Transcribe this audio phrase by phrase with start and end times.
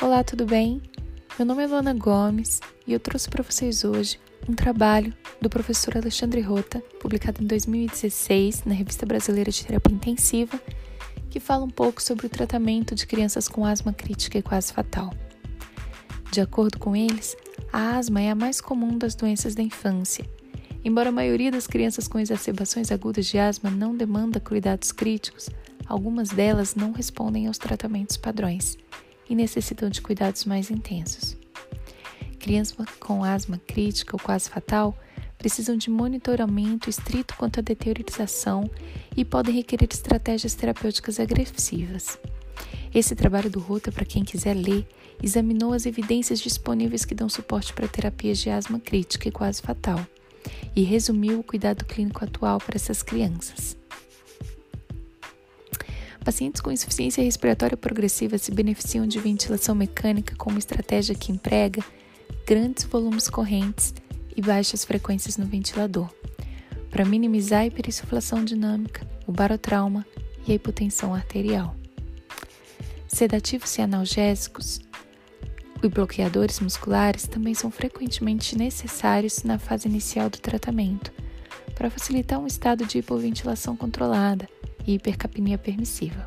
[0.00, 0.80] Olá, tudo bem?
[1.36, 5.12] Meu nome é Luana Gomes e eu trouxe para vocês hoje um trabalho
[5.42, 10.60] do professor Alexandre Rota, publicado em 2016 na Revista Brasileira de Terapia Intensiva,
[11.28, 15.12] que fala um pouco sobre o tratamento de crianças com asma crítica e quase fatal.
[16.30, 17.36] De acordo com eles,
[17.72, 20.24] a asma é a mais comum das doenças da infância.
[20.84, 25.50] Embora a maioria das crianças com exacerbações agudas de asma não demanda cuidados críticos,
[25.86, 28.78] algumas delas não respondem aos tratamentos padrões
[29.28, 31.36] e necessitam de cuidados mais intensos.
[32.38, 34.96] Crianças com asma crítica ou quase fatal
[35.36, 38.68] precisam de monitoramento estrito quanto à deteriorização
[39.16, 42.18] e podem requerer estratégias terapêuticas agressivas.
[42.92, 44.86] Esse trabalho do Rota, para quem quiser ler,
[45.22, 50.04] examinou as evidências disponíveis que dão suporte para terapias de asma crítica e quase fatal
[50.74, 53.76] e resumiu o cuidado clínico atual para essas crianças.
[56.28, 61.82] Pacientes com insuficiência respiratória progressiva se beneficiam de ventilação mecânica como estratégia que emprega
[62.46, 63.94] grandes volumes correntes
[64.36, 66.12] e baixas frequências no ventilador,
[66.90, 70.04] para minimizar a hiperinsuflação dinâmica, o barotrauma
[70.46, 71.74] e a hipotensão arterial.
[73.06, 74.82] Sedativos e analgésicos
[75.82, 81.10] e bloqueadores musculares também são frequentemente necessários na fase inicial do tratamento,
[81.74, 84.46] para facilitar um estado de hipoventilação controlada
[84.88, 86.26] e hipercapnia permissiva.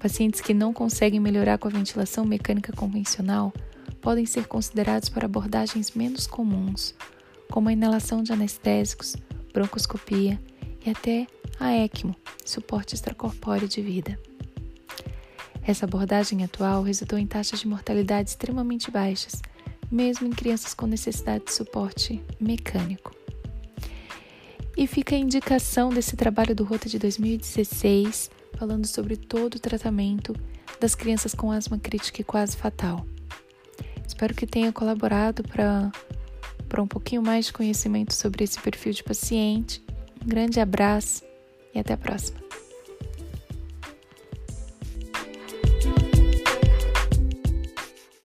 [0.00, 3.52] Pacientes que não conseguem melhorar com a ventilação mecânica convencional
[4.00, 6.92] podem ser considerados para abordagens menos comuns,
[7.48, 9.14] como a inalação de anestésicos,
[9.52, 10.42] broncoscopia
[10.84, 11.28] e até
[11.60, 14.18] a ECMO, suporte extracorpóreo de vida.
[15.64, 19.40] Essa abordagem atual resultou em taxas de mortalidade extremamente baixas,
[19.88, 23.21] mesmo em crianças com necessidade de suporte mecânico.
[24.76, 30.34] E fica a indicação desse trabalho do Rota de 2016, falando sobre todo o tratamento
[30.80, 33.06] das crianças com asma crítica e quase fatal.
[34.06, 39.84] Espero que tenha colaborado para um pouquinho mais de conhecimento sobre esse perfil de paciente.
[40.22, 41.22] Um grande abraço
[41.74, 42.40] e até a próxima.